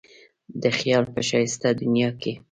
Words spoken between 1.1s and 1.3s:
په